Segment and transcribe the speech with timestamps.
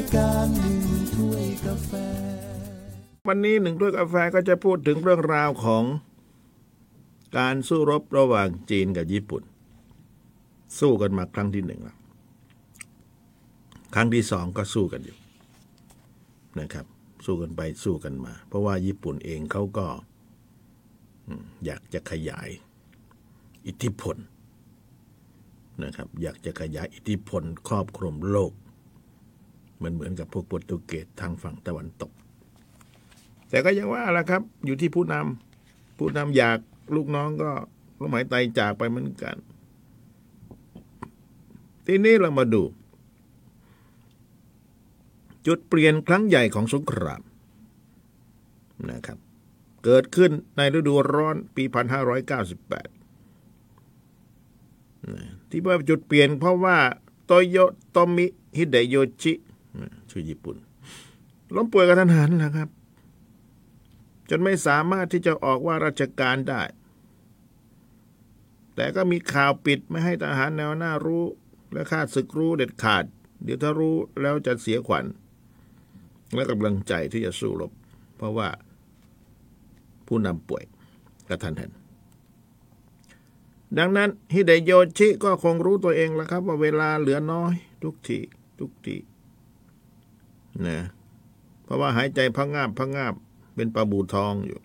[0.00, 0.78] ายการหนึ่ง
[1.14, 1.92] ถ้วยกาแฟ
[3.28, 5.84] วันนี้หนึ่งถ้วยกาแฟก็จะพูดถึงเรื่องราวของ
[7.38, 9.42] การสู้รบระหว่างจีนกับญี่ปุ่น
[10.78, 11.96] สู้กันมาครั้งที่หนึ่งแล้ว
[13.94, 15.16] ครั้งที่สองก็สู้กันอยู่
[16.60, 16.86] นะครับ
[17.24, 19.86] สู้กันไปสู้กันมา เพราะว่าญี่ปุ่นเองเขาก็
[21.26, 22.48] อืมอยากจะขยาย
[23.66, 24.16] อิทธิพล
[25.84, 28.52] นะครับ อยากจะขยายอิทธิพลครอบคลุมโลก
[29.82, 32.12] มันเหมือนกับพวกโปรตุเกสทางฝั่งตะวันตก
[33.50, 36.58] แต่ก็ยังว่าละครับ อยู่ที่ผู้นำผู้นำอยาก
[36.94, 37.50] ลูกน้องก็
[38.00, 39.36] ลมหายใจจากไปเหมือนกัน
[41.86, 42.62] ทีนี้เรามาดู
[45.46, 47.22] จุดเปลี่ยนครั้งใหญ่ของสงคราม
[48.90, 49.18] นะครับ
[49.84, 51.76] เกิดขึ้นในฤดูร้อนปี 1598
[55.50, 56.78] ที่ว่าจุดเปลี่ยนเพราะว่า
[57.26, 57.56] โตโย
[57.90, 58.26] โตมิ
[58.56, 59.32] ฮิเดโยชิ
[60.10, 60.56] ชื่อญี่ปุ่น
[61.54, 62.68] ล้มป่วยกระทันหันนะครับ
[64.30, 66.62] จนไม่สามารถที่จะออกว่าราชการได้
[68.74, 71.24] แต่ก็มีข่าวปิดไม่ให้ทหารแนวหน้ารู้
[71.72, 73.04] และข้าศึกรู้เด็ดขาด
[73.44, 75.04] เดี๋ยวถ้ารู้แล้วจะเสียขวัญ
[76.34, 77.72] และกำลังใจที่จะสู้รบ
[78.16, 78.48] เพราะว่า
[80.06, 80.64] ผู้นำป่วย
[81.28, 81.70] กระทันหัน
[83.78, 88.18] ดังนั้นฮิเดโยชิก็คงรู้ตัวเองแล้วครับ ว่าเวลาเหลือน้อย ทุกที
[88.58, 88.96] ทุกที
[90.66, 90.78] นะ
[91.64, 93.14] เพราะว่าหายใจพังงาบพังงาบ
[93.54, 94.60] เป็นปลาบูทองอยู่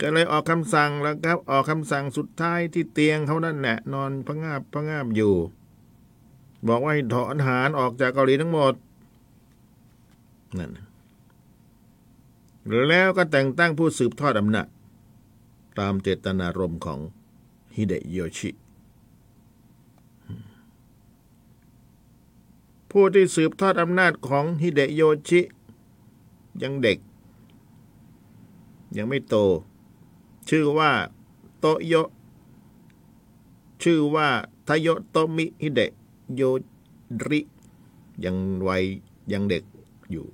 [0.00, 5.34] ก็เลยออกคำสั่งแล้วครับ ออกคำสั่งสุดท้ายที่เตียงเขานั่นแหละนอนพังงาบพังงาบอยู่
[6.68, 8.74] บอกว่าให้ถอนทหารออกจากเกาหลีทั้งหมด
[10.58, 10.70] นั่น
[12.88, 14.68] แล้วก็แต่งตั้งผู้สืบทอดอำนาจ
[15.78, 17.00] ตามเจตนารมณ์ของ
[17.76, 18.50] ฮิเดโยชิ
[22.90, 25.40] ผู้ที่สืบทอดอำนาจของฮิเดโยชิ
[26.62, 26.98] ยังเด็ก
[28.96, 29.36] ยังไม่โต
[30.48, 30.90] ชื่อว่า
[31.58, 31.94] โตโย
[33.82, 34.28] ชื่อว่า
[34.68, 35.80] ทโยโตมิฮิเด
[36.34, 36.42] โย
[37.28, 37.40] ริ
[38.24, 38.84] ยังวัย
[39.32, 39.64] ยังเด็ก
[40.10, 40.26] อยู่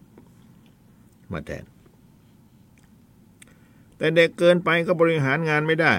[1.31, 1.64] มาแทน
[3.97, 5.92] แต่เด็กเกินไปก็บริหารงานไม่ได้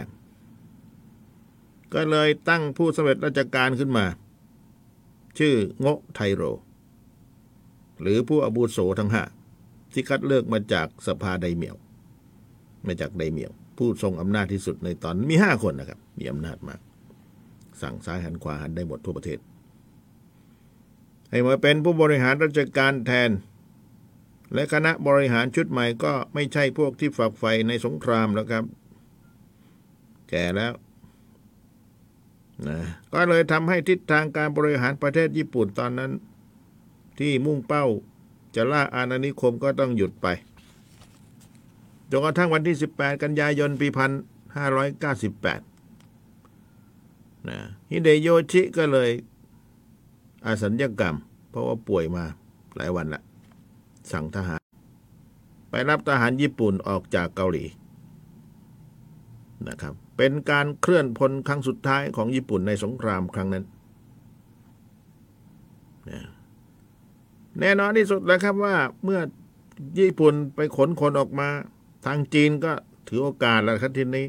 [1.93, 4.05] ก็เลยตั้งผู้สำเร็จราชการขึ้นมา
[5.37, 6.43] ชื่อโงะไทโร
[8.01, 9.23] หรือผู้อาบุโสทั้งห้า
[9.93, 11.75] ที่คัดเลือกมาจากสภาไดเมียว
[12.87, 16.79] มาจากไดเมียว ผู้ทรงอำนาจที่สุดในตอนมีห้าคนนะครับ มีอำนาจมาก
[17.81, 19.39] สั่งซ้ายหันขวาหันได้หมดทั่วประเทศ
[21.29, 23.29] ให้มาเป็นผู้บริหารราชการแทน
[24.53, 28.63] และคณะบริหารชุดใหม่ก็ไม่ใช่พวกที่ฝักใฝ่ในสงครามแล้วครับ
[30.29, 30.73] แก่แล้ว
[32.66, 32.78] นะ
[33.13, 36.12] ก็เลยทำให้ทิศทางการบริหารประเทศญี่ปุ่นตอนนั้น
[37.19, 37.85] ที่มุ่งเป้า
[38.56, 40.28] จะล่าอาณานิคมก็ต้องหยุดไป
[42.09, 43.97] จนกระทั่งวันที่ 18 กันยายน ปี1598
[47.50, 47.59] นะ
[47.90, 49.09] ฮิเดโยชิก็เลย
[50.45, 51.16] อาสัญญกรรม
[51.50, 52.24] เพราะว่าป่วยมา
[52.75, 53.22] หลายวันละ
[54.12, 54.62] สั่งทหาร
[55.69, 57.66] ไปรับทหารญี่ปุ่นออกจากเกาหลี
[59.68, 63.66] นะครับ เป็นการเคลื่อนพลครั้งสุดท้ายของญี่ปุ่นในสงครามครั้งนั้น
[67.59, 69.19] แน่นอนที่สุดแล้วครับว่าเมื่อ
[70.00, 71.50] ญี่ปุ่นไปขนคนออกมา
[72.06, 72.73] ทางจีนก็
[73.07, 74.27] ถือโอกาสแล้วครับทีนี้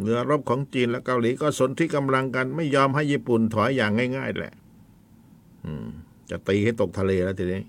[0.00, 4.54] เรือรบของจีนและเกาหลีก็สนที่กำลังกัน ไม่ยอมให้ญี่ปุ่นถอยอย่างง่าย ๆ แหละ
[6.30, 7.62] จะตีให้ตกทะเลแล้วทีนี้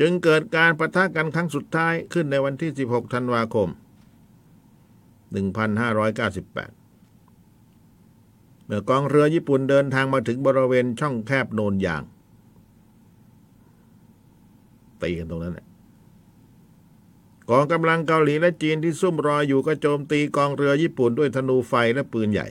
[0.00, 3.68] จึงเกิดการประทะกันครั้งสุดท้ายขึ้นในวันที่ 16 ธันวาคม
[5.36, 6.54] 1598
[8.66, 12.02] เมื่อกองเรือญี่ปุ่นเดินทางมาถึงบริเวณช่องแคบโนนยาง
[15.02, 15.66] ตีกันตรงนั้นแหละ
[17.50, 22.48] กองกำลังเกาหลีและจีนที่ซุ่มรออยู่ก็โจมตีกองเรือญี่ปุ่นด้วยธนูไฟและปืนใหญ่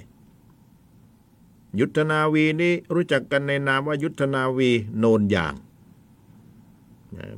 [1.79, 5.55] ยุทธนาวีนี้รู้จักกันในนามว่ายุทธนาวีโนนยาง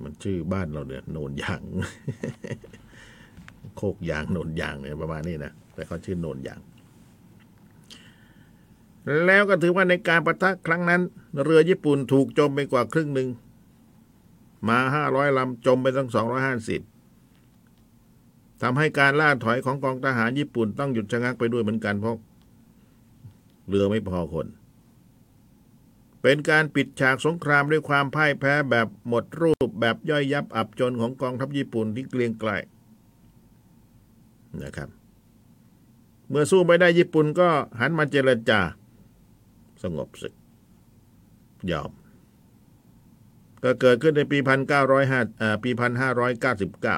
[0.04, 1.62] มันชื่อบ้านเราเนี่ยโนนยาง
[3.78, 6.60] โคกยางโนนยางเนี่ยประมาณนี้นะแต่เขาชื่อโนนยาง
[9.26, 11.02] แล้วก็ถือว่าในการประทะครั้งนั้น
[11.44, 13.30] เรือญี่ปุ่นถูกจมไปกว่าครึ่งหนึ่ง
[14.68, 16.82] มาห้าร้อยลำจมไปตั้งสองร้อยห้าสิบ
[18.62, 22.18] ทำให้การล่าถอยของกองทหารญี่ปุ่นต้องหยุดชะงักไปด้วยเหมือนกันเพราะ
[23.68, 24.48] เรือไม่พอคน
[26.22, 32.52] เป็นการปิดฉากสงครามด้วยความพ่ายแพ้แบบหมดรูปแบบย่อยยับอับจนของกองทัพญี่ปุ่นที่เกลียงไกล
[34.64, 34.90] นะครับ
[36.30, 37.50] เมื่อสู้ไม่ได้ญี่ปุ่นก็
[37.80, 38.60] หันมาเจรจา
[39.84, 40.34] สงบศึก
[41.72, 41.92] ยอม
[43.64, 45.22] ก็เกิดขึ้นในปีพันเก้าร้อยห้า
[45.64, 46.98] ปีพันห้าร้อยเก้าสิบเก้า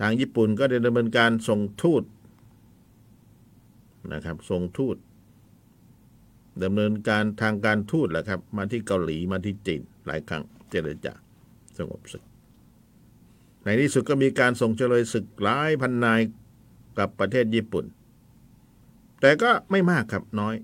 [0.00, 2.02] ทางญี่ปุ่นก็ได้ดำเนินการส่งทูต
[4.12, 4.96] นะครับส่งทูต
[6.64, 11.12] ดำเนินการทางการทูตแหละครับ มาที่เกาหลีมาที่จีนหลายครั้งเจรจา
[11.78, 12.22] สงบศึก
[13.66, 16.20] ในที่สุดก็มีการส่งเฉลยศึกหลายพันนาย
[16.98, 17.84] กับประเทศญี่ปุ่น
[19.20, 20.54] แต่ก็ไม่มากครับน้อย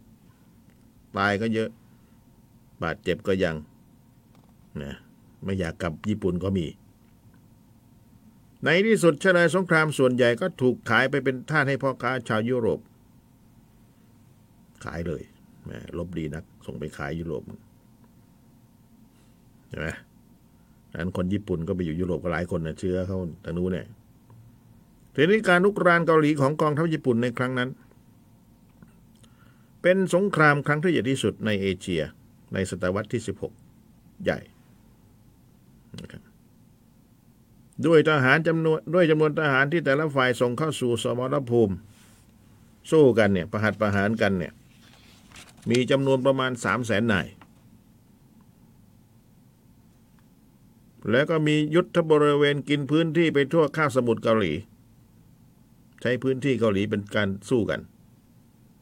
[1.17, 1.71] ตายก็เยอะ
[2.83, 3.57] บาดเจ็บก็ยัง
[4.83, 4.95] นะ
[5.45, 6.67] ไม่อยากกลับญี่ปุ่นก็มี
[8.65, 12.81] ในที่สุดเฉลยสงครามส่วนใหญ่ก็ถูกขายไปเป็นท่าสให้พ่อค้าชาวยุโรป
[14.85, 15.23] ขายเลย
[15.65, 17.43] แหมลบดีนัก ส่งไปขายยุโรป
[19.69, 19.89] ใช่ไหม
[21.01, 23.87] นั้นคนญี่ปุ่นก็ไปอยู่ยุโรปก็หลายคนนะเชื้อเขาทางนู้นเนี่ย
[25.15, 27.71] ทีนี้การลุกรานเกาหลีของกองทัพญี่ปุ่นในครั้งนั้น
[29.83, 32.03] เป็นสงครามครั้งที่ใหญ่ที่สุดในเอเชีย
[32.55, 33.23] ในศตวรรษที่
[33.69, 34.39] 16 ใหญ่
[36.01, 36.23] นะครับ
[37.87, 41.75] ด้วยทหารจำนวนด้วยจำนวนทหารที่แต่ละฝ่ายส่งเข้าสู่สมรภูมิ
[42.91, 44.53] สู้กันเนี่ยประหัตประหารกันเนี่ย
[45.71, 47.27] มีจำนวนประมาณสามแสนนาย
[51.11, 54.53] แล้วก็มียุทธบริเวณกินพื้นที่ไปทั่วข้าวสมุทรเกาหลี
[56.03, 57.81] ใช้พื้นที่เกาหลีเป็นการสู้กัน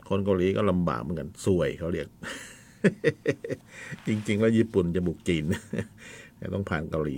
[0.08, 2.08] คนเกาหลีก็ลำบากเหมือนกันสวยเขาเรียก
[4.06, 5.44] จริง ๆ แล้วญี่ปุ่นจะบุกจีน
[6.36, 7.16] แต่ต้องผ่านเกาหลี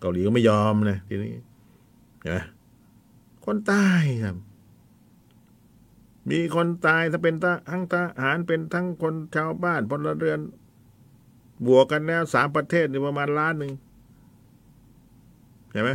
[0.00, 1.30] เกาหลีก็ไม่ยอมนะทีนี้
[2.20, 2.38] เห็นไหม
[3.44, 3.88] คนใต้
[4.24, 4.36] ครับ
[6.30, 7.34] มีคนตายถ้าเป็น
[7.70, 10.40] ทั้งทหารเป็นทั้งคนชาวบ้านพลเรือน
[11.66, 13.72] บวกกันแล้วสามประเทศนี่ประมาณล้านหนึ่ง
[15.72, 15.90] เห็นไหม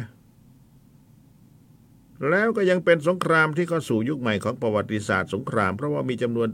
[2.29, 6.49] แล้วก็ยังเป็นสงครามที่เข้าสู่ยุคใหม่ของประวัติศาสตร์สงคราม เพราะว่ามีจำนวน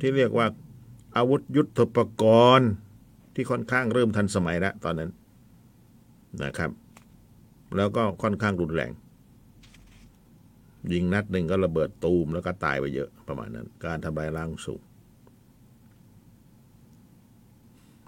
[0.00, 0.46] ที่เรียกว่า
[1.16, 2.24] อาวุธยุทโธปก
[2.58, 2.70] รณ์
[3.34, 5.10] ที่ค่อนข้างเริ่มทันสมัยแล้วตอนนั้น
[6.42, 6.70] นะครับ
[7.76, 8.92] แล้วก็ค่อนข้างรุนแรง
[10.92, 14.82] ยิงนัดหนึ่งก็ระเบิดตูมแล้วก็ตายไปเยอะประมาณนั้น การทำลายล้างสูง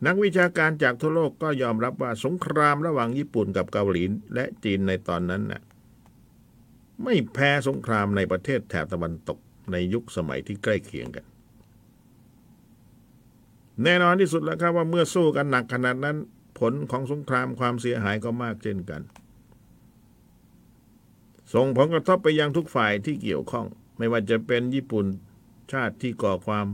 [0.05, 4.03] นักวิชาการจากทั่วโลกก็ยอมรับว่าสงครามระหว่างญี่ปุ่นกับเกาหลี
[4.35, 5.63] และจีนในตอนนั้นน่ะ
[7.05, 9.39] ไม่แพ้สงครามในประเทศแถบตะวันตก
[9.73, 11.25] ในยุคสมัยที่ใกล้เคียงกัน
[13.83, 16.17] แน่นอนที่สุดแล้วครับว่าเมื่อสู้กันหนักขนาดนั้น
[16.59, 19.03] ผลของสงครามความเสียหายก็มากเช่นกัน
[21.55, 23.67] ส่งผลกระทบไปยังทุกฝ่ายที่เกี่ยวข้อง
[23.99, 25.07] ไม่ว่าจะเป็นญี่ปุ่น
[25.73, 26.67] ชาติที่ก่อความ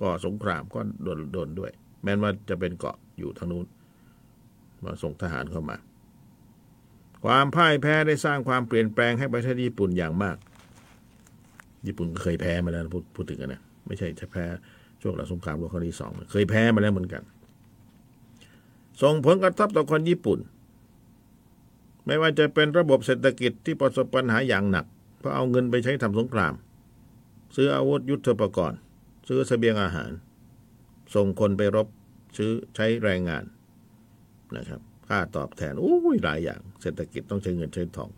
[0.00, 1.72] ก่อสงครามก็โดนโดนด้วย
[2.04, 3.66] แม้ว่าจะเป็นเกาะอยู่ทางนู้น
[4.84, 5.76] มาส่งทหารเข้ามา
[7.24, 10.36] ความพ่ายแพ้ได้สร้างความเปลี่ยนแปลงให้ประเทศญี่ปุ่นอย่างมาก
[11.86, 14.44] ญี่ปุ่นเคยแพ้มาแล้วพูดพูดถึงกันนะไม่ใช่จะแพ้
[15.02, 17.22] ช่วงหลังสงครามโลกครั้งที่สองเคยแพ้มาแล้วเหมือนกัน
[19.02, 20.38] ส่งผลกระทบต่อคนญี่ปุ่น
[22.06, 24.86] ไม่ว่าจะเป็นระบบเศรษฐกิจที่ประสบปัญหาอย่างหนัก
[25.18, 26.54] เพราะเอาเงินไปใช้ทำสงคราม
[27.56, 28.78] ซื้ออาวุธยุทโธปกรณ์
[29.28, 30.10] ซื้อเสบียงอาหาร
[31.14, 31.88] ส่งคนไปรบ
[32.36, 33.44] ซื้อใช้แรงงาน
[34.56, 38.10] นะครับ ค่าตอบแทนโอ้ยหลายอย่าง เศรษฐกิจต้องใช้เงินใช้ทอง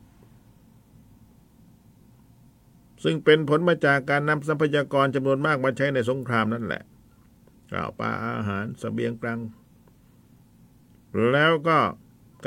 [3.05, 6.83] ซึ่งเป็นผลมาจากการนำทรัพยากรจำนวนมากมาใช้ในสงครามนั่นแหละ
[7.73, 9.41] ข้าวปลาอาหารสเสบียงกลาง
[11.33, 11.79] แล้วก็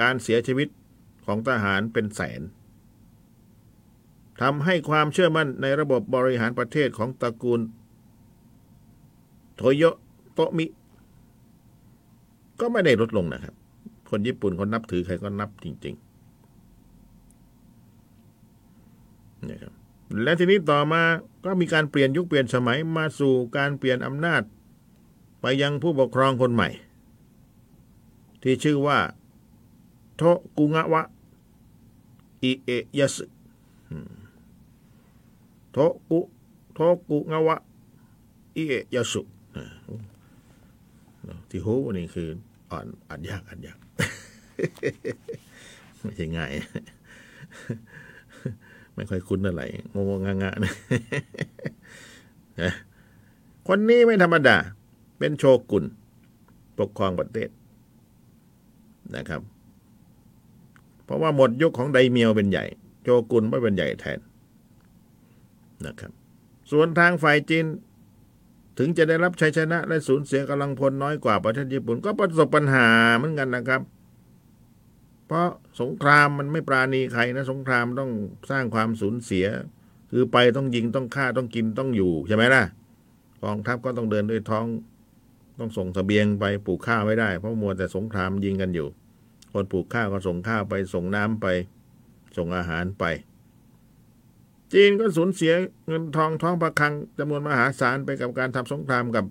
[0.02, 0.70] การเสียชีวิต
[1.26, 2.42] ของทหารเป็นแสน
[4.42, 7.62] ทำให้ความเชื่อมั่นในระบบบริหารประเทศของตระกูล
[9.56, 9.84] โทโย
[10.40, 10.66] โตมิ
[12.60, 13.54] ก็ไม่ได้ลดลงนะครับ
[14.10, 19.74] คนญี่ปุ่นเขานับถือใครก็นับจริงๆนะครับ
[20.24, 21.02] และทีนี้ต่อมา
[21.46, 24.42] ก็มีการเปลี่ยนยุคเปลี่ยนสมัยมาสู่การเปลี่ยนอำนาจ
[25.42, 26.70] ไปยังผู้ปกครองคนใหม่
[28.42, 29.00] ที่ชื่อว่า
[30.18, 30.22] โท
[30.58, 31.02] กุงะวะ
[32.44, 33.26] อิเอะยะสึ
[35.72, 35.78] โท
[36.10, 36.20] กุ
[36.74, 36.80] โท
[37.10, 37.56] กุงะวะ
[38.56, 39.24] อิเอะยะสุ
[41.50, 42.30] ที่หูนี่คือ
[42.72, 43.78] อ่อนอ่านยากอ่านยาก
[46.02, 46.52] ไม่ใช่ง่าย
[48.96, 49.62] ไม่ค่อยคุ้นอะไร
[49.94, 52.74] งงงงะๆนะ
[53.68, 54.58] คนนี้ไม่ธรรมดา
[55.20, 55.84] เป็นโชกุน
[56.78, 57.50] ปกครองประเทศ
[59.16, 59.42] นะครับ
[61.06, 62.66] เพราะว่าหมดยุคของไดเมียวเป็นใหญ่
[63.04, 64.20] โจกุนไม่เป็นใหญ่แทน
[65.86, 66.12] นะครับ
[66.72, 67.66] ส่วนทางฝ่ายจีน
[68.82, 73.82] ถึงจะได้รับชัยชนะและสูญเสียกำลังพลน้อยกว่าประเทศญี่ปุ่นก็ประสบปัญหาเหมือนกันนะครับ
[75.28, 75.50] เพราะ
[75.82, 78.12] สงครามมันไม่ปราณีใครนะ สงครามต้อง
[78.50, 79.46] สร้างความสูญเสีย
[80.12, 82.64] คือไปต้องยิงต้องฆ่าต้องกินต้องอยู่ใช่ไหมล่ะ
[83.44, 84.66] กองทัพก็ต้องเดินด้วยท้อง
[85.60, 88.88] ต้องส่งเสบียงไปปลูกข้าวไม่ได้ เพราะมัวแต่สงครามยิงกันอยู่
[89.54, 91.48] คนปลูกข้าวก็ส่งข้าวไปส่งน้ำไป
[92.38, 93.06] ส่งอาหารไป
[94.74, 95.54] จีนก็สูญเสีย
[95.88, 99.26] เงินทองท้องประคังจำนวนมหาศาลไปกับการทำสงครามกับ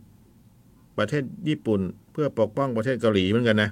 [0.99, 1.81] ประเทศญี่ปุ่น
[2.13, 3.71] เพื่อปกป้องประเทศเกาหลีเหมือนกันนะ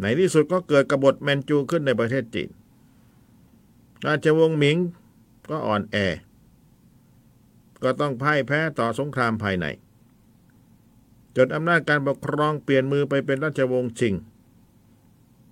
[0.00, 2.48] ในที่สุดก็เกิดกบฏแมนจูขึ้นในประเทศจีน
[4.06, 4.76] ราชวงศ์หมิง
[5.50, 5.96] ก็อ่อนแอ
[7.82, 9.66] ก็ต้องพ่ายแพ้ต่อสงครามภายใน
[11.36, 14.14] จนอำนาจการปกครองเปลี่ยนมือไปเป็นราชวงศ์ชิง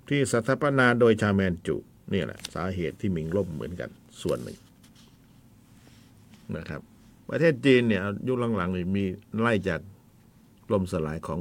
[0.09, 1.77] ที่สถาปนาโดยชาแมนจู
[2.13, 3.91] นี่แหละ สาเหตุที่หมิงล่มเหมือนกัน
[4.23, 4.59] ส่วนหนึ่ง
[6.57, 6.81] นะครับ
[7.31, 9.05] ประเทศจีนเนี่ยยุคหลังๆนี่มี
[9.41, 9.81] ไล่จาก
[10.73, 11.41] ล่มสลายของ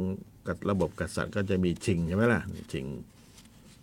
[0.70, 2.42] ระบบกษัตริย์ก็จะมีชิงใช่ไหมล่ะ
[2.74, 2.86] ชิง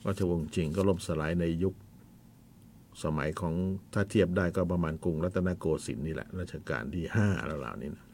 [0.07, 1.75] ราชวงศ์ชิงก็ล่มสลายในยุค
[3.05, 3.55] สมัยของ
[3.95, 8.05] ถ้าเทียบได้ก็ประมาณกรุงรัตนโกสินทร์นี่แหละรัชกาลที่ห้าแล้วเหล่านี้นะ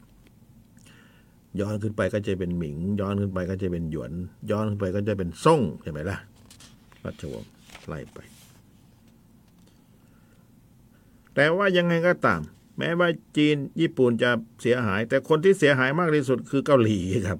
[1.59, 4.11] ย้อนขึ้นไปก็จะเป็นหมิง ย้อนขึ้นไปก็จะเป็นหยวน
[4.51, 6.17] ย้อนขึ้นไปก็จะเป็นซ่งใช่ไหมล่ะ
[7.03, 7.49] ราชวงศ์
[7.87, 8.19] ไล่ไป
[11.35, 12.41] แต่ว่ายังไงก็ตาม
[12.77, 17.39] แม้ว่าจีนญี่ปุ่นจะเสียหาย แต่คนที่เสียหายมากที่สุดคือเกาหลีครับ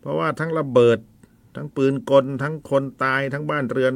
[0.00, 0.98] เพราะว่าทั้งระเบิด
[1.56, 3.94] ทั้งปืนกล ทั้งคนตายทั้งบ้านเรือน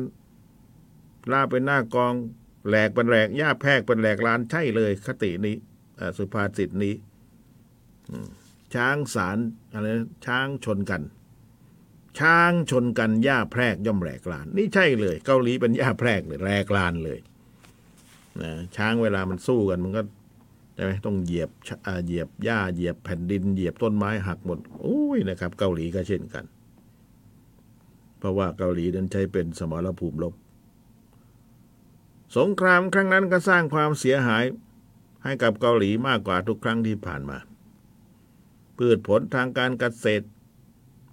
[1.32, 2.14] ล่าเป็นหน้ากอง
[2.68, 5.56] แหลกเป็นแหลกหญ้าแพรกเป็นแหลกลานใช่เลย คตินี้
[6.18, 6.94] สุภาษิตนี้
[8.74, 9.38] ช้างสาร
[9.72, 9.86] อะไร
[10.26, 11.02] ช้างชนกัน
[12.18, 17.18] ช้างชนกันหญ้าแพรกย่อมแหลกลาน นี่ใช่เลย เกาหลีเป็นหญ้าแพรกเลยแหลกลานเลย
[18.42, 20.02] นะช้างเวลามันสู้กันมันก็
[20.74, 21.50] ใช่ไหมต้องเหยียบ
[22.06, 26.44] เหยียบหญ้าเหยียบแผ่นดิน เหยียบต้นไม้หักหมดโอ้ยนะครับ เกาหลีก็เช่นกัน
[28.18, 30.34] เพราะว่าเกาหลีนั้นใช้เป็นสมรภูมิรบ
[32.36, 34.44] สงครามครั้งนั้นก็สร้างความเสียหาย
[35.24, 37.38] ให้กับเกาหลีมากกว่าทุกครั้งที่ผ่านมา
[38.76, 40.26] พืชผลทางการเกษตร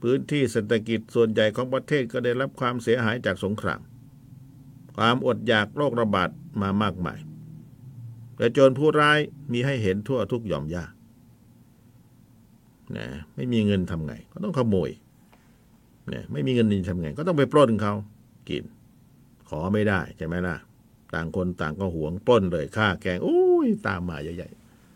[0.02, 3.82] พื้นที่เศรษฐกิจส่วนใหญ่ของประเทศก็ได้รับความเสียหายจากสงคราม
[4.98, 6.30] ความอดอยากโรคระบาด
[6.62, 7.20] มามากมาย
[8.38, 9.20] แต่โจรผู้ร้าย
[9.52, 10.86] มีให้เห็นทั่วทุกหย่อมย่า
[12.98, 14.90] นะไม่มีเงินทำไง ก็ต้องขโมย
[16.14, 17.94] นะไม่มีเงินทำไง ก็ต้องไปปล้นเขา
[18.50, 18.64] กิน
[19.50, 20.58] ขอไม่ได้ใช่ไหมล่ะ
[21.14, 24.50] ต่างคนต่างก็หวงปล้นเลยฆ่าแกงโอ้ยตามมาใหญ่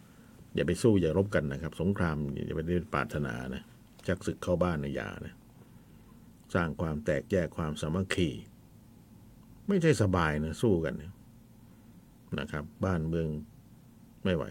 [0.03, 2.61] ๆอย่าไปสู้อย่ารบกันนะครับ สงครามอย่าไป
[2.93, 3.63] ปรารถนานะ
[4.07, 5.33] ชักศึกเข้าบ้านในยานะ
[6.53, 8.29] สร้างความแตกแยกความสามัคคี
[9.67, 10.93] ไม่ใช่สบายนะสู้กัน
[12.39, 13.27] นะครับ บ้านเมือง
[14.23, 14.45] ไม่ไหว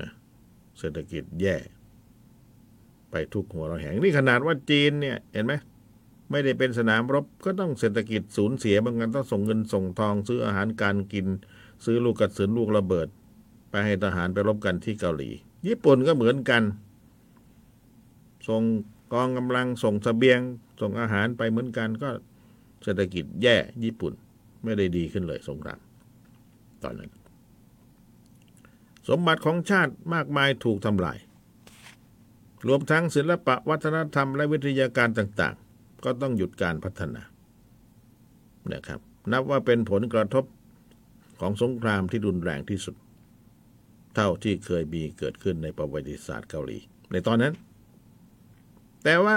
[0.00, 0.10] นะ
[0.78, 1.56] เศรษฐกิจแย่
[3.10, 5.54] ไปทุกหัวเราแหงนี่ขนาดว่าจีนเนี่ย เห็นไหม
[6.30, 11.26] ไม่ได้เป็นสนามรบก็ต้องเศรษฐกิจสูญเสียบางงานต้องส่งเงินส่งทอง ซื้ออาหารการกิน
[11.84, 13.08] ซื้อลูกกระสุนลูกระเบิด
[13.70, 15.30] ไปให้ทหารไปรบกันที่เกาหลี
[15.66, 16.62] ญี่ปุ่นก็เหมือนกัน
[18.48, 18.62] ส่ง
[19.12, 20.40] กองกำลังส่งสเสบียง
[20.80, 22.10] ส่งอาหารไปเหมือนกันก็
[22.82, 24.12] เศรษฐกิจแย่ญี่ปุ่น
[24.64, 25.80] ไม่ได้ดีขึ้นเลยสงคราม
[26.82, 27.10] ตอนนั้น
[29.08, 31.18] สมบัติของชาติมากมายถูกทำลาย
[32.66, 37.22] รวมทั้งศิลปะวัฒนธรรมและวิทยาการต่าง ๆ ก็ต้องหยุดการพัฒนา
[38.72, 39.00] นะครับ
[39.32, 40.44] นับว่าเป็นผลกระทบ
[41.40, 42.96] ของสงครามที่รุนแรงที่สุด
[44.14, 46.78] เท่าที่เคยมีเกิดขึ้นในประวัติศาสตร์เกาหลี
[47.12, 47.54] ในตอนนั้น
[49.04, 49.34] แต่ว่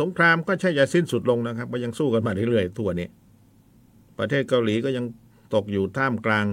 [0.00, 3.08] สงครามก็ใช่จะสิ้นสุดลงนะครับ ก็ยังสู้กันมาเรื่อยๆ ทั่วนี้
[4.20, 5.04] ประเทศเกาหลีก็ยัง
[5.54, 6.46] ตกอยู่ท่ามกลาง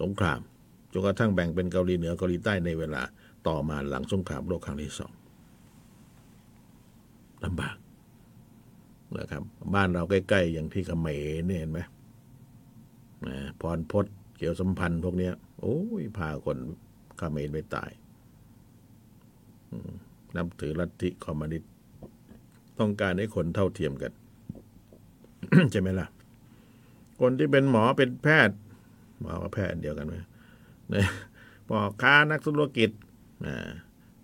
[0.00, 0.40] สงคราม
[0.92, 3.02] จนกระทั่งแบ่งเป็นเกาหลีเหนือเกาหลีใต้ในเวลา
[3.46, 5.12] ต่อมาหลังสงครามโลกครั้งที่สอง
[7.44, 7.76] ลำบาก
[9.16, 9.42] นะครับ
[9.74, 11.08] บ้านเราใกล้ๆอย่างที่เขม
[11.40, 11.80] รเนี่ยเห็นไหม
[13.26, 14.06] นะพรพศ
[14.38, 15.30] เกี่ยวสัมพันธ์พวกนี้
[15.60, 16.58] โอ้ยพาคน
[17.18, 17.90] เขมรไปตาย
[20.36, 21.70] นับถือลัทธิคอมมิวนิสต์
[22.78, 24.12] ต้องการให้คนเท่าเทียมกัน
[25.72, 26.08] ใช่ไหมล่ะ
[27.20, 28.56] คนที่เป็นหมอเป็นแพทย์
[29.20, 30.14] หมอกับแพทย์เดียวกันไหม
[30.94, 31.06] นะ
[31.68, 32.90] ปอค้านักธุรกิจ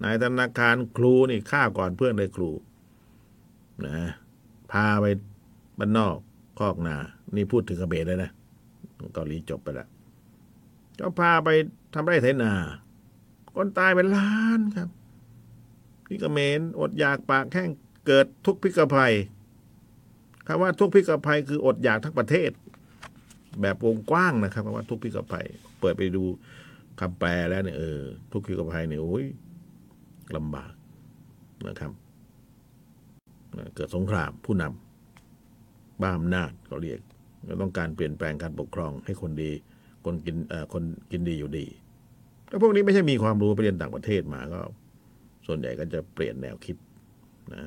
[0.03, 2.51] นายธนาคารครูนี่ฆ่าก่อนเพื่อนเลยครู
[3.87, 3.99] นะ
[4.73, 5.07] พาไป
[5.79, 6.17] บ้านนอก
[6.59, 6.97] คอกนา
[7.37, 8.31] นี่พูดถึงกระเบนเลยนะ
[9.15, 9.89] เกาหลีจบไปแล้ว
[10.99, 11.49] ก็พาไป
[11.95, 12.53] ทำไร่ไถนา
[13.55, 14.89] คนตายเป็นล้านครับ
[16.07, 17.71] พี่กระเมนอดอยากปากแห้ง
[18.07, 19.13] เกิดทุกพิกภัย
[20.47, 22.51] คำว่าทุกพิกภัยคืออดอยากทั้งประเทศ
[23.63, 25.47] แบบวงกว้างนะครับคำว่าทุกพิกภัย
[25.81, 26.25] เปิดไปดู
[27.01, 28.01] คำแปลแล้วเนี่ยเออ
[28.33, 29.25] ทุกพิกภัยเนี่ยโอ้ย
[30.37, 30.73] ลำบาก
[31.69, 31.93] นะครับ
[33.75, 37.01] เกิดสงครามผู้นำบ้าอำนาจเขาเรียก
[37.63, 39.51] ต้องการเปลี่ยนแปลงการปกครองให้คนดี
[40.05, 40.37] คนกิน
[40.73, 41.67] คนกินดีอยู่ดี
[42.49, 44.61] แล้วพวกนี้ไม่ใช่มีความรู้ไปเรียนต่างประเทศมาก็
[45.47, 46.77] ส่วนใหญ่ก็จะเปลี่ยนแนวคิด
[47.55, 47.63] นะ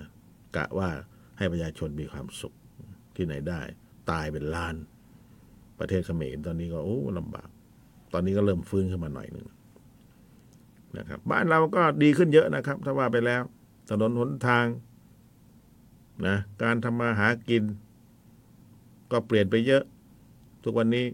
[0.55, 0.89] กะว่า
[1.37, 2.53] ให้ประชาชนมีความสุข
[3.15, 3.61] ที่ไหนได้
[4.11, 4.75] ตายเป็นล้าน
[5.79, 7.49] ประเทศเขมรตอนนี้ก็โอ้ลำบาก
[8.13, 9.47] ตอนนี้ก็เริ่มฟื้นขึ้นมาหน่อยหนึ่ง
[10.97, 13.41] นะครับ บ้านเราก็ดีขึ้นเยอะนะครับ ถ้าว่าไปแล้ว
[13.89, 14.65] ถนนหนทาง
[16.27, 17.63] นะการทำมาหากิน
[19.11, 19.83] ก็เปลี่ยนไปเยอะ
[20.63, 21.05] ทุกวันนี้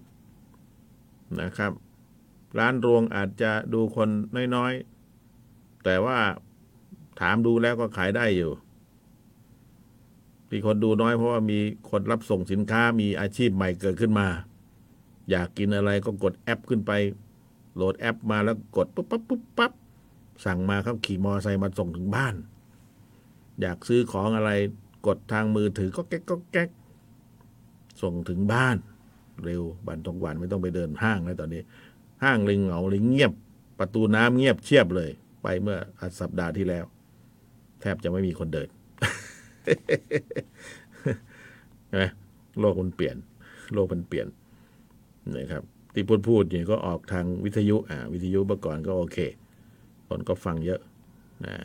[1.41, 1.71] นะครับ
[2.59, 4.09] ร้านรวงอาจจะดูคน
[4.55, 6.17] น้อยๆ แต่ว่า
[7.19, 8.51] ถามดูแล้วก็ขายได้อยู่
[10.49, 14.27] ที่คนดูน้อยเพราะว่ามีคนรับส่งสินค้ามีอาชีพใหม่เกิดขึ้นมา
[15.29, 16.91] อยากกินอะไรก็กดแอปขึ้นไป
[17.75, 19.71] โหลดแอปมาแล้วกดปุ๊บปั๊บปุ๊บปั๊บ
[20.45, 22.35] สั่งมาเขาขี่มอไซค์มาส่งถึงบ้าน
[23.61, 24.51] อยากซื้อของอะไร
[25.07, 26.69] กดทางมือถือก็แก๊กก็แก๊ก
[28.01, 28.77] ส่งถึงบ้าน
[29.43, 31.61] เร็วบันทงหวันไม่ต้องไปเดินห้างแล้วตอนนี้
[32.23, 33.31] ห้างลิงเหงาลิงเงียบ
[33.79, 35.09] ประตูน้ำเงียบเชียบเลย
[35.43, 35.77] ไปเมื่อ
[36.19, 36.85] สัปดาห์ที่แล้ว
[37.81, 38.69] แทบจะไม่มีคนเดิน
[41.97, 42.09] นะ
[42.59, 43.15] โลกมันเปลี่ยน
[43.73, 44.27] โลกมันเปลี่ยน
[45.37, 45.63] นะครับ
[45.93, 49.17] ที่พูดพูดเนี่ยก็ออกทางวิทยุอ่าวิทยุเมื่อก่อนก็โอเค
[50.07, 50.81] คนก็ฟังเยอะ
[51.45, 51.55] นะ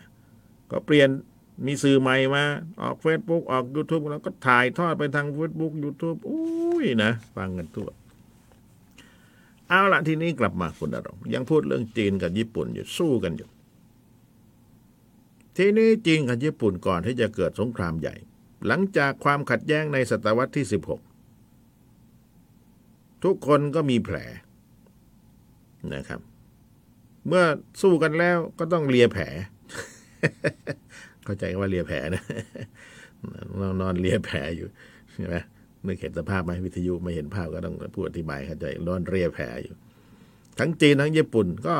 [0.71, 1.09] ก็เปลี่ยน
[1.67, 2.45] มีสื่อใหม่มา
[2.83, 7.88] ออก Facebook ออก YouTube แล้วก็ถ่ายทอดไปทาง Facebook YouTube อุ้ยนะฟังกันทั่ว
[9.69, 13.49] เอาละทีนี้กลับมาคุณดารงยังพูดเรื่องจีนกับญี่ปุ่นอยู่สู้กันอยู่
[15.57, 18.14] ทีนี้จีนกับญี่ปุ่นก่อนที่จะเกิดสงครามใหญ่
[18.67, 21.10] หลังจากความขัดแย้งในศตวรรษที่ 16
[23.25, 24.17] ทุกคนก็มีแผล
[25.95, 26.21] นะครับ
[27.29, 27.45] เมื่อ
[27.83, 29.25] สู้กันแล้วก็ต้องเลียแผล
[31.25, 32.25] เข้าใจว่าเลียแผลนะ
[33.61, 34.69] นอนนอนเลียแผลอยู่
[35.12, 35.37] ใช่ไหม
[35.87, 39.75] นึกเห็นสภาพไหมวิทยุไม่เห็นภาพก็ต้องพูดอธิบายเข้าใจนอนเลียแผลอยู่
[40.59, 41.77] ทั้งจีนทั้งญี่ปุ่นก็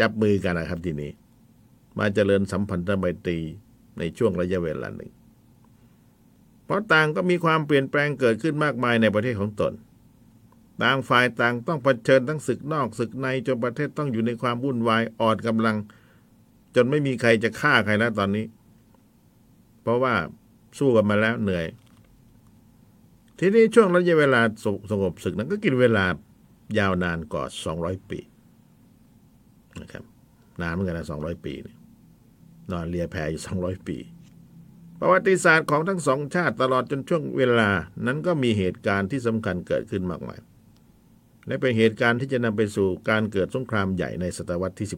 [0.00, 1.10] จับมือกันนะครับทีนี้
[1.98, 3.38] มาเจริญสัมพันธไมตรี
[3.98, 5.12] ในช่วงระยะเวลาหนึ่ง
[6.64, 9.72] เพราะต่างก็มีความเปลี่ยนแปลงเกิดขึ้นมากมายในประเทศของตน
[10.82, 15.76] ต่างฝ่ายต่างต้องเผชิญทั้งศึกนอกศึกในจนประเทศต้องอยู่ในความวุ่นวายอ่อนกำลัง
[16.74, 18.44] จนไม่มีใครจะฆ่าใครแล้วตอนนี้
[19.82, 20.14] เพราะว่า
[20.78, 21.66] สู้กันมาแล้วเหนื่อย
[23.38, 26.04] ทีนี้ช่วงระยะเวลาสสงบศึกนั้นก็กินเวลา
[26.78, 27.44] ยาวนานกว่า
[27.76, 28.18] 200ปี
[29.80, 30.04] นะครับ
[30.60, 31.76] นานเหมือนกันนะ200ปีนี่ย
[32.70, 33.96] นอนเลียแพอยู่200ปี
[35.00, 37.70] ประวัติศาสตร์ของทั้งสองชาติตลอดจนช่วงเวลา
[38.06, 40.40] นั้นก็มีเหตุการณ์ที่สำคัญเกิดขึ้นมากมาย
[41.46, 44.88] และเป็นเหตุการณ์ที่จะนำไปสู่การเกิดสงครามใหญ่ในศตวรรษที่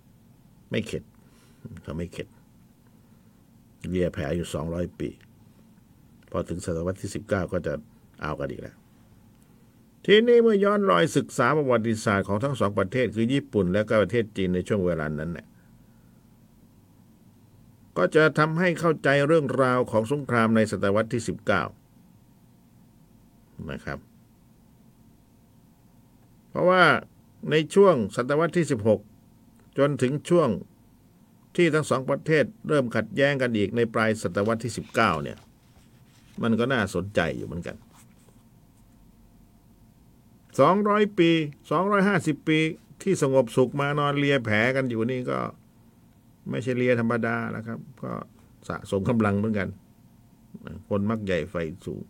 [0.00, 1.02] 19 ไม่เข็ด
[1.82, 2.28] เขาไม่เข็ด
[3.88, 5.08] เลียแผลอยู่ 200 ปี
[6.30, 7.74] พอถึงศตวรรษที่ 19 ก็จะ
[8.22, 8.76] เอากันอีกแล้ว
[10.06, 15.46] ทีนี้เมื่อย้อนรอยศึกษาประวัติศาสตร์ของทั้งสองประเทศคือญี่ปุ่น และก็ประเทศจีนในช่วงเวลานั้นเนี่ย
[17.96, 21.22] ก็จะทำให้เข้าใจเรื่องราวของสงครามในศตวรรษที่
[22.46, 23.98] 19 นะครับ
[26.52, 26.84] เพราะว่า
[27.50, 28.66] ในช่วงศตวรรษที่
[29.20, 30.48] 16 จนถึงช่วง
[31.56, 35.38] ที่ทั้งสองประเทศเริ่มขัดแย้งกันอีกในปลายศตวรรษที่ 19 เนี่ย
[36.42, 37.76] มันก็น่าสนใจอยู่เหมือนกัน
[40.26, 41.30] 200 ปี
[41.88, 42.58] 250 ปี
[43.02, 45.38] ที่สงบสุขมานอนเลียแผลกันอยู่นี่ก็
[46.50, 48.12] ไม่ใช่เลียธรรมดานะครับ ก็
[48.68, 49.68] สะสมกำลังเหมือนกัน
[50.88, 51.54] คนมักใหญ่ไฟ
[51.86, 52.02] สูง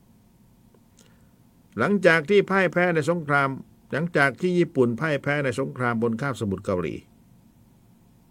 [1.79, 3.49] หลังจากที่พ่ายแพ้ในสงคราม
[3.93, 6.95] หลังจากที่ญี่ปุ่นพ่ายแพ้ในสงครามบนคาบสมุทรเกาหลี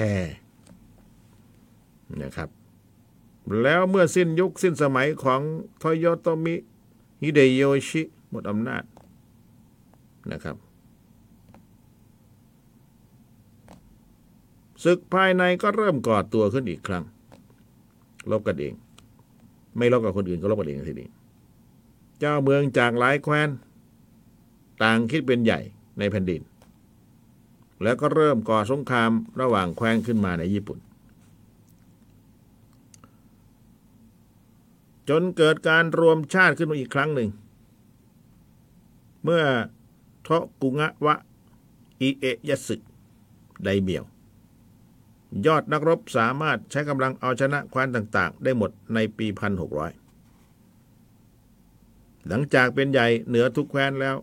[2.21, 2.49] นะครับ
[3.63, 5.41] แล้วเมื่อสิ้นยุคสิ้นสมัยของ
[5.79, 6.55] โทโยโตมิ
[7.23, 8.83] ฮิเดโยชิหมดอำนาจ
[10.31, 10.55] นะครับ
[14.83, 17.03] ศึกภายในก็เริ่มก่อตัวขึ้นอีกครั้ง
[18.31, 18.73] ลบกันเอง
[19.77, 21.09] ไม่ลบกับคนอื่นก็ลบกันเองทีนี้
[22.19, 23.49] เจ้าเมืองจากหลายแคว้น
[24.83, 25.59] ต่างคิดเป็นใหญ่
[25.99, 26.41] ในแผ่นดิน
[27.83, 30.79] แล้วก็เริ่มก่อสงครามระหว่างแคว้นขึ้นมาในญี่ปุ่น
[35.09, 37.29] จนเกิดการรวมชาติขึ้นมาอีกครั้งหนึ่ง
[39.23, 39.43] เมื่อ
[40.23, 40.29] โท
[40.61, 41.15] กุงะวะ
[42.01, 42.75] อิเอะยสึ
[43.63, 44.03] ไดเมียว
[45.45, 49.37] ยอดนักรบสามารถใช้กำลังเอาชนะแคว้นต่างๆ ได้หมดในปี 1600
[52.27, 54.15] หลังจากเป็นใหญ่เหนือทุกแคว้นแล้ว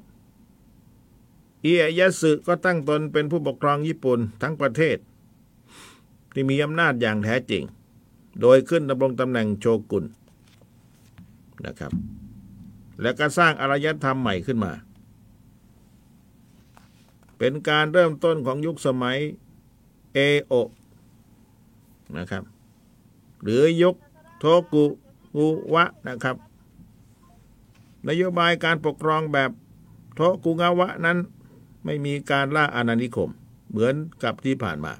[1.64, 4.98] อิเอยะสึก็ตั้งตนเป็นผู้ปกครองญี่ปุ่นทั้งประเทศ
[6.32, 7.62] ที่มีอำนาจอย่างแท้จริง
[8.40, 10.04] โดยขึ้นดำรงตำแหน่งโชกุน
[11.66, 11.92] นะครับ
[13.02, 14.72] และก็สร้างอารยธรรมใหม่ขึ้นมา
[17.38, 19.18] เป็นการเริ่มต้นของยุคสมัย
[20.14, 20.52] เอโอ
[22.16, 22.42] นะครับ
[23.42, 23.96] หรือยุค
[24.38, 24.84] โทกุ
[25.36, 26.36] อุวะนะครับ
[28.08, 29.50] นโยบายการปกครองแบบ
[30.14, 31.18] โทกุงาวะนั้น
[31.84, 33.30] ไม่มีการล่าอาณานิคม
[33.70, 34.92] เหมือนกับที่ผ่านมา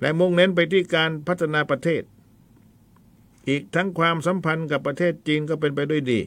[0.00, 2.02] และมุ่งเน้นไปที่การพัฒนาประเทศ
[3.48, 6.20] อีกทั้งความสัมพันธ์กับประเทศจีนก็เป็นไปด้วยดี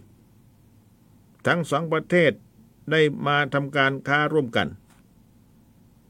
[1.48, 2.32] ทั้งสองประเทศ
[2.92, 4.68] ได้มาทำการค้าร่วมกัน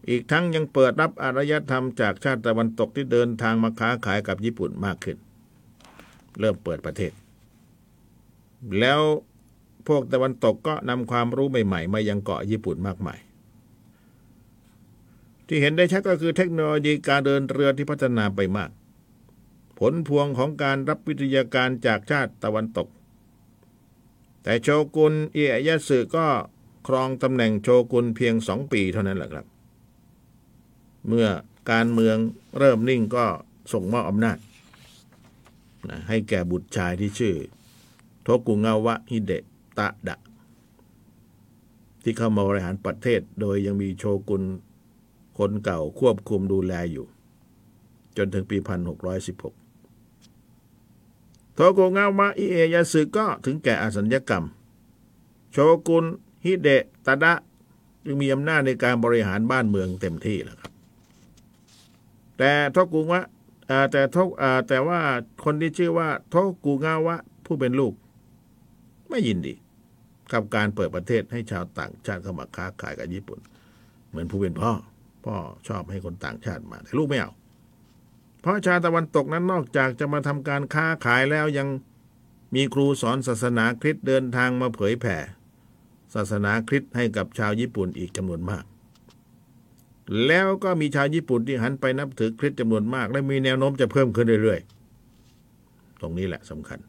[0.10, 5.18] อีกทั้งยังเปิดรับอารยธรรมจากชาติตะวันตกที่เดินทางมาค้าขายกับญี่ปุ่นมากขึ้น
[6.40, 7.12] เริ่มเปิดประเทศ
[8.80, 9.02] แล้ว
[9.88, 13.20] พวกตะวันตกก็นำความรู้ใหม่ๆ มายังเกาะญี่ปุ่นมากมาย
[15.48, 18.70] ที่เห็นได้ชัดก็คือเทคโนโลยีการเดินเรือที่พัฒนาไปมาก
[19.80, 22.88] ผลพวงของการรับวิทยาการจากชาติตะวันตก
[24.44, 26.26] แต่โชกุนเอียยะสึก็
[26.88, 29.46] ครองตำแหน่งโชกุนเพียงสองปีเท่านั้นแหละครับ
[31.08, 31.28] เมื่อ
[31.72, 32.18] การเมือง
[32.58, 33.26] เริ่มนิ่งก็
[33.74, 34.38] ส่งมอบอำนาจ
[35.90, 37.36] นะให้แก่บุตรชายที่ชื่อ
[38.24, 39.44] โทกุงาวะฮิเดะ
[39.78, 40.16] ตะดะ
[42.04, 44.44] ที่เข้ามาบริหารประเทศ โดยยังมีโชกุน
[45.38, 47.06] คนเก่าควบคุมดูแลอยู่
[48.18, 48.66] จนถึงปี 1616
[51.54, 54.46] โทกุงาวะอิเอยาสึก็ถึงแก่อสัญญกรรม
[55.52, 56.06] โชกุน
[56.46, 57.34] ฮิเดะตะดะ
[58.06, 60.61] จึงมีอำนาจในการบริหารบ้านเมืองเต็มที่แล้ว
[62.38, 63.22] แต่ทกุงวะ
[63.92, 64.18] แต่ท
[64.70, 65.00] แต่ว่า
[65.44, 67.16] คนที่ชื่อว่าทกุงาวะ
[67.46, 67.94] ผู้เป็นลูก
[69.10, 69.54] ไม่ยินดี
[70.34, 73.40] กับการเปิดประเทศให้ชาวต่างชาติเข้ามาค้าขายกับญี่ปุ่น
[74.10, 74.72] เหมือนผู้เป็นพ่อ
[75.26, 75.36] พ่อ
[75.68, 77.32] ชอบให้คนต่างชาติมา แต่ลูกไม่เอา
[78.42, 81.68] เพราะชาวตะวันตกนั้นนอกจากจะมาทำการค้าขายแล้วยัง
[82.56, 85.18] มีครูสอนศาสนาคริสต์เดินทางมาเผยแผ่
[86.14, 88.64] ศาสนาคริสต์ให้กับชาวญี่ปุ่นอีกจำนวนมาก
[90.28, 96.80] แล้วก็มีชาวญี่ปุ่นที่หันไปนับถือคริสต์จำนวนมาก และมีแนวโน้มจะเพิ่มขึ้นเรื่อยๆ ตรงนี้แหละสำคัญ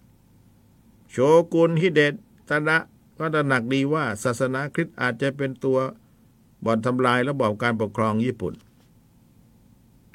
[1.11, 1.17] โช
[1.55, 2.15] กุนฮิเดะ
[2.49, 2.79] ตะดะ
[3.19, 5.79] ก็ตระหนักดีว่าศาสนาคริสต์อาจจะเป็นตัว
[6.65, 8.55] บ่อนทำลายระบอบการปกครองญี่ปุ่น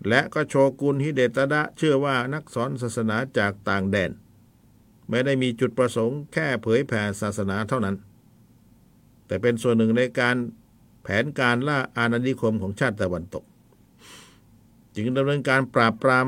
[0.08, 4.12] และก็โชกุนฮิเดตะดะเชื่อว่านักสอนศาสนาจากต่างแดน
[5.10, 7.96] ไม่ได้มีจุดประสงค์แค่เผยแผ่ศาสนาเท่านั้น
[9.28, 10.36] แต่เป็นส่วนหนึ่งในการ
[11.10, 13.44] แผนการล่าอาณานิคมของชาติตะวันตก
[14.96, 16.28] จึงดำเนินการปราบปราม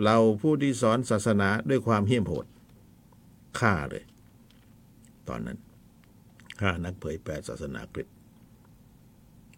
[0.00, 2.46] เหล่าผู้ที่สอนศาสนาด้วยความเหี้ยมโหด
[3.58, 4.04] ฆ่าเลย
[5.28, 5.58] ตอนนั้น
[6.60, 8.08] ฆ่านักเผยแผ่ศาสนาคริส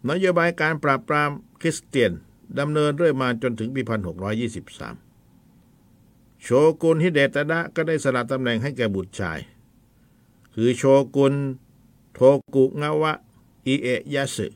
[0.09, 1.29] นโยบายการปราบปราม
[1.61, 2.11] คริสเตียน
[2.59, 3.81] ดำเนินเรื่อยมาจนถึงปี
[5.47, 6.47] 1623 โช
[6.81, 9.39] กุนฮิเดตะดะก็ได้สละตำแหน่งให้แก่บุตรชาย
[10.53, 10.83] คือโช
[11.15, 11.33] กุน
[12.13, 12.19] โท
[12.55, 13.13] กุงาวะ
[13.67, 14.47] อิเอะยะสึ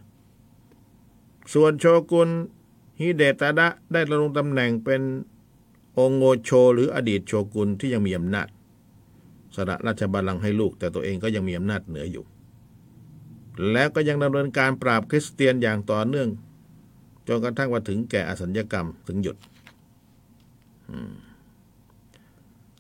[1.54, 2.30] ส่วนโชกุน
[3.00, 5.02] ฮิเดตะดะได้ดำรงตำแหน่งเป็น
[5.98, 8.48] องโงโชหรืออดีตโชกุนที่ยังมีอำนาจ
[9.56, 12.24] สละราชบัลลังก์ให้ลูก แต่ตัวเองก็ยังมีอำนาจเหนืออยู่
[13.72, 16.30] แล้วก็ยังดำเนินการปราบคริสเตียนอย่างต่อเนื่อง
[17.28, 19.38] จนกระทั่งว่าถึงแก่อสัญญกรรมถึงหยุด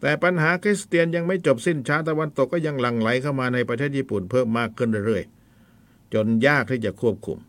[0.02, 5.41] แต่ปัญหาคริสเตียนยังไม่จบสิ้นชาตะวันตกก็ยังหลั่งไหลเข้ามาในประเทศญี่ปุ่นเพิ่มมากขึ้นเรื่อยๆ
[6.14, 7.40] จนยากที่จะควบคุม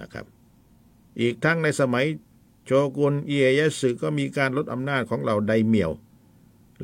[0.00, 0.26] นะครับ
[1.20, 2.06] อีกทั้งในสมัย
[2.64, 5.90] โชกุนเอียยะสึก็มีการลดอำนาจของเหล่าไดเมียว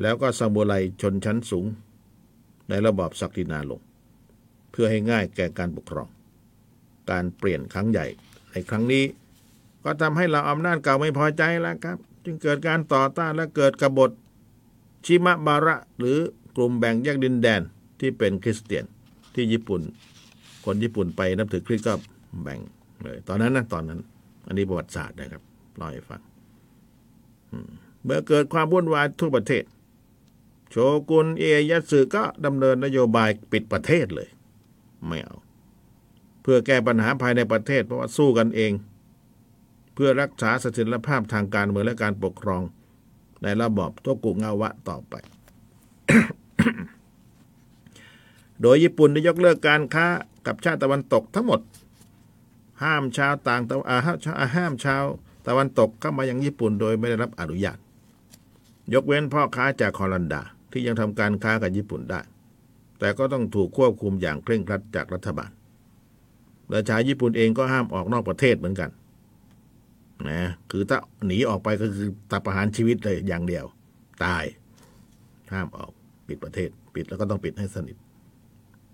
[0.01, 1.65] แล้วก็ซามูไรชนชั้นสูง
[2.69, 3.81] ในระบอบศักดินาลง
[4.71, 6.09] เพื่อให้ง่ายแก่การปกครอง
[7.11, 8.05] การเปลี่ยนครั้งใหญ่
[8.51, 9.03] ในครั้งนี้
[9.83, 14.11] ก็ทำให้เราอำนาจเก่าไม่พอใจแล้วครับ จึงเกิดการต่อต้านและเกิดกบฏ
[15.05, 16.17] ชิมะบาระหรือ
[16.55, 17.61] กลุ่มแบ่งแยกดินแดน
[17.99, 18.85] ที่เป็นคริสเตียน
[19.35, 19.81] ที่ญี่ปุ่น
[20.65, 21.93] คนญี่ปุ่นไปนับถือคริสต์ก็
[22.43, 22.59] แบ่ง
[23.03, 23.99] เลยตอนนั้นนะตอนนั้น
[24.47, 25.43] อันนี้ประวัติศาสตร์นะครับ
[25.77, 26.21] เล่าให้ฟัง
[28.03, 29.63] เมื่อเกิดความวุ่นวายทั่วประเทศ
[30.69, 30.75] โช
[31.09, 34.29] กุนเอยยัตสึก็ดำเนินนโยบายปิดประเทศเลย
[35.07, 35.37] ไม่เอา
[36.41, 38.71] เพื่อแก้ปัญหาภายในประเทศ เพราะว่าสู้กันเอง
[39.93, 42.63] เพื่อรักษาเสถียรภาพทางการเมืองและการปกครอง
[43.43, 45.13] ในระบอบโตกุงาวะต่อไป
[48.61, 50.07] โดยญี่ปุ่นได้ยกเลิกการค้า
[50.47, 51.59] กับชาติตะวันตกทั้งหมด
[52.83, 53.75] ห้ามชาวต่างตะ
[54.55, 55.03] ห้ามชาว
[55.47, 57.77] ตะวันตกเข้ามายังญี่ปุ่นโดยไม่ได้รับอนุญาต
[58.93, 60.41] ยกเว้นพ่อค้าจากฮอลันดา
[60.71, 62.21] ที่ยังทำการค้ากับญี่ปุ่นได้
[62.99, 65.51] แต่ก็ต้องถูกควบคุมอย่างเคร่งครัดจากรัฐบาล
[66.69, 68.89] และชาวญี่ปุ่นเองก็ห้ามออกนอกประเทศเหมือนกัน
[70.29, 70.41] นะ
[70.71, 73.65] คือถ้าหนีออกไปก็คือตัดประหารชีวิตเลยอย่างเดียว
[74.23, 74.43] ตาย
[75.53, 75.91] ห้ามออก
[76.27, 77.97] ปิดประเทศ ปิดแล้วก็ต้องปิดให้สนิท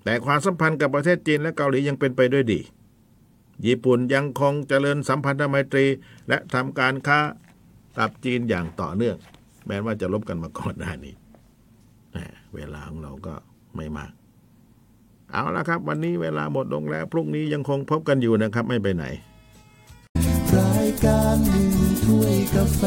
[0.04, 2.60] แต่ความสัมพันธ์กับประเทศจีนและเกาหลียังเป็นไปด้วยดี
[3.66, 5.86] ญี่ปุ่นยังคงเจริญสัมพันธไมตรี
[6.28, 7.20] และทำการค้า
[7.98, 9.18] กับจีนอย่างต่อเนื่อง
[9.68, 11.14] แม้ว่าจะลบกันมาก่อนหน้านี้
[12.56, 13.34] เวลาของเราก็
[13.76, 14.12] ไม่มาก
[15.32, 19.06] เอาละครับ วันนี้เวลาหมดลงแล้ว พรุ่งนี้ยังคงพบกันอยู่นะครับ ไม่ไปไหน
[20.58, 22.82] รายการหนึ่งถ้วยกาแฟ